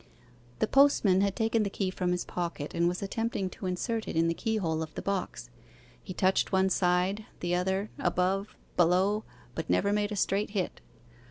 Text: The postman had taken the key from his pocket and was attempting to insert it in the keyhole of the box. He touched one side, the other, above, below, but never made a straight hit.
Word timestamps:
The 0.57 0.65
postman 0.65 1.21
had 1.21 1.35
taken 1.35 1.61
the 1.61 1.69
key 1.69 1.91
from 1.91 2.11
his 2.11 2.25
pocket 2.25 2.73
and 2.73 2.87
was 2.87 3.03
attempting 3.03 3.51
to 3.51 3.67
insert 3.67 4.07
it 4.07 4.15
in 4.15 4.27
the 4.27 4.33
keyhole 4.33 4.81
of 4.81 4.91
the 4.95 5.01
box. 5.03 5.51
He 6.01 6.11
touched 6.11 6.51
one 6.51 6.71
side, 6.71 7.27
the 7.39 7.53
other, 7.53 7.91
above, 7.99 8.55
below, 8.75 9.25
but 9.53 9.69
never 9.69 9.93
made 9.93 10.11
a 10.11 10.15
straight 10.15 10.49
hit. 10.57 10.81